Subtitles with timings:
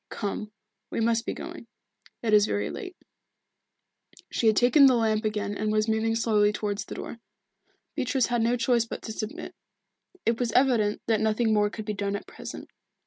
[0.09, 0.51] Come,
[0.89, 1.67] we must be going.
[2.23, 2.95] It is very late."
[4.31, 7.19] She had taken the lamp again and was moving slowly towards the door.
[7.93, 9.53] Beatrice had no choice but to submit.
[10.25, 12.71] It was evident that nothing more could be done at present.